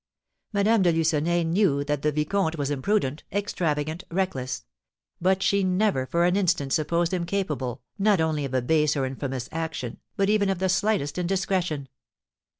[0.51, 4.65] Madame de Lucenay knew that the vicomte was imprudent, extravagant, reckless;
[5.21, 9.05] but she never for an instant supposed him capable, not only of a base or
[9.05, 11.87] an infamous action, but even of the slightest indiscretion.